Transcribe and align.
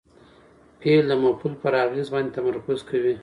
فعل 0.79 1.05
د 1.07 1.11
مفعول 1.23 1.53
پر 1.61 1.73
اغېز 1.85 2.07
باندي 2.13 2.31
تمرکز 2.37 2.79
کوي. 2.89 3.13